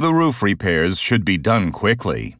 The 0.00 0.14
roof 0.14 0.40
repairs 0.40 0.98
should 0.98 1.26
be 1.26 1.36
done 1.36 1.72
quickly. 1.72 2.39